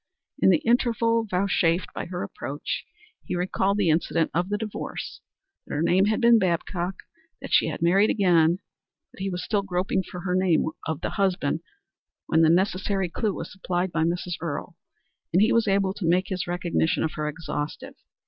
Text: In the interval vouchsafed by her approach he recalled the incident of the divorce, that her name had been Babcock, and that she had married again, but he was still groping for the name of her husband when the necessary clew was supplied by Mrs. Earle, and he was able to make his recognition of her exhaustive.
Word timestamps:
In 0.39 0.49
the 0.49 0.63
interval 0.65 1.27
vouchsafed 1.29 1.93
by 1.93 2.05
her 2.05 2.23
approach 2.23 2.85
he 3.23 3.35
recalled 3.35 3.77
the 3.77 3.91
incident 3.91 4.31
of 4.33 4.49
the 4.49 4.57
divorce, 4.57 5.21
that 5.67 5.75
her 5.75 5.83
name 5.83 6.05
had 6.05 6.19
been 6.19 6.39
Babcock, 6.39 6.95
and 7.39 7.43
that 7.49 7.53
she 7.53 7.67
had 7.67 7.83
married 7.83 8.09
again, 8.09 8.57
but 9.11 9.19
he 9.19 9.29
was 9.29 9.43
still 9.45 9.61
groping 9.61 10.01
for 10.01 10.19
the 10.25 10.33
name 10.33 10.65
of 10.87 10.99
her 11.03 11.09
husband 11.09 11.59
when 12.25 12.41
the 12.41 12.49
necessary 12.49 13.09
clew 13.09 13.35
was 13.35 13.51
supplied 13.51 13.91
by 13.91 14.01
Mrs. 14.03 14.37
Earle, 14.41 14.75
and 15.31 15.39
he 15.39 15.53
was 15.53 15.67
able 15.67 15.93
to 15.93 16.09
make 16.09 16.29
his 16.29 16.47
recognition 16.47 17.03
of 17.03 17.13
her 17.13 17.27
exhaustive. 17.29 17.93